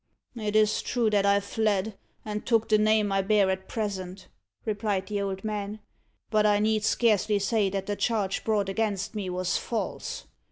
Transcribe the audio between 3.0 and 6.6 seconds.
I bear at present," replied the old man, "but I